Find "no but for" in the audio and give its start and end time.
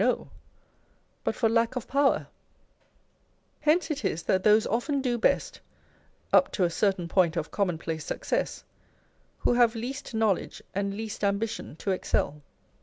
0.03-1.47